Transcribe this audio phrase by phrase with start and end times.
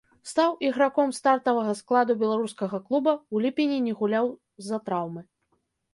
[0.29, 4.25] Стаў іграком стартавага складу беларускага клуба, у ліпені не гуляў
[4.63, 5.21] з-за траўмы.